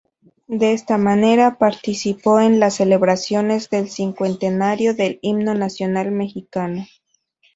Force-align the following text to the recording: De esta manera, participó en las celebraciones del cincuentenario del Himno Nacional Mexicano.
De 0.47 0.73
esta 0.73 0.97
manera, 0.97 1.59
participó 1.59 2.39
en 2.39 2.59
las 2.59 2.73
celebraciones 2.77 3.69
del 3.69 3.87
cincuentenario 3.87 4.95
del 4.95 5.19
Himno 5.21 5.53
Nacional 5.53 6.09
Mexicano. 6.09 6.87